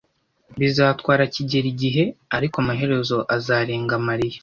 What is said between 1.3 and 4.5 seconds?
kigeli igihe, ariko amaherezo azarenga Mariya.